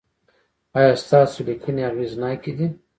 ایا 0.77 0.93
ستاسو 1.03 1.39
لیکنې 1.47 1.81
اغیزناکې 1.91 2.51
دي؟ 2.57 2.67